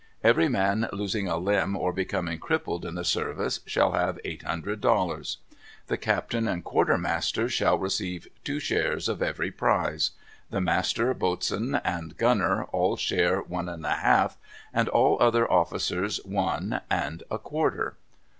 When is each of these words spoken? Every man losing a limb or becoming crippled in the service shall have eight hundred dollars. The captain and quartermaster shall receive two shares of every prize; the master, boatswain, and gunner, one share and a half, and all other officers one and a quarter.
Every 0.23 0.49
man 0.49 0.89
losing 0.91 1.27
a 1.27 1.37
limb 1.37 1.77
or 1.77 1.93
becoming 1.93 2.39
crippled 2.39 2.85
in 2.85 2.95
the 2.95 3.05
service 3.05 3.59
shall 3.67 3.91
have 3.91 4.17
eight 4.25 4.41
hundred 4.41 4.81
dollars. 4.81 5.37
The 5.85 5.97
captain 5.99 6.47
and 6.47 6.63
quartermaster 6.63 7.47
shall 7.49 7.77
receive 7.77 8.27
two 8.43 8.59
shares 8.59 9.07
of 9.07 9.21
every 9.21 9.51
prize; 9.51 10.09
the 10.49 10.59
master, 10.59 11.13
boatswain, 11.13 11.75
and 11.75 12.17
gunner, 12.17 12.63
one 12.71 12.97
share 12.97 13.43
and 13.47 13.85
a 13.85 13.91
half, 13.97 14.39
and 14.73 14.89
all 14.89 15.21
other 15.21 15.47
officers 15.51 16.17
one 16.25 16.81
and 16.89 17.21
a 17.29 17.37
quarter. 17.37 17.95